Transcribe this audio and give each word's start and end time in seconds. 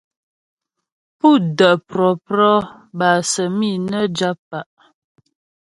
Pú 1.17 1.29
də́ 1.57 1.73
prɔ̌prɔ 1.87 2.51
bâ 2.97 3.09
səmi' 3.31 3.81
nə́ 3.89 4.05
jap 4.17 4.37
pa'. 4.49 4.67